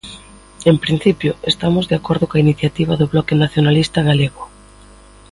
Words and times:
En 0.65 0.79
principio, 0.83 1.31
estamos 1.51 1.83
de 1.87 1.95
acordo 1.99 2.25
coa 2.29 2.43
iniciativa 2.45 2.93
do 2.97 3.09
Bloque 3.13 3.35
Nacionalista 3.43 3.99
Galego. 4.09 4.43